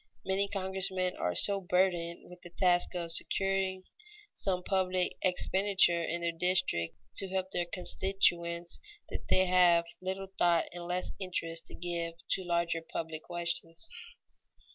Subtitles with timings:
[0.25, 3.83] Many congressmen are so burdened with the task of securing
[4.33, 10.65] some public expenditure in their district to help their constituents that they have little thought
[10.73, 13.87] and less interest to give to larger public questions.